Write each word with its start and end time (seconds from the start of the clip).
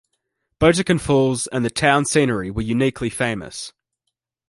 Botocan 0.59 0.99
Falls 0.99 1.45
and 1.45 1.63
the 1.63 1.69
town's 1.69 2.09
scenery 2.09 2.49
were 2.49 2.63
uniquely 2.63 3.11
famous. 3.11 3.71